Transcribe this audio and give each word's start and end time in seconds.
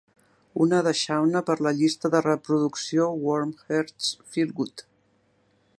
Una 0.63 0.77
de 0.87 0.93
Shawnna 0.99 1.41
per 1.49 1.55
la 1.67 1.73
llista 1.81 2.11
de 2.15 2.23
reproducció 2.27 3.07
Warm 3.27 3.53
Hearts 3.67 4.11
Feel 4.33 4.57
Good. 4.63 4.85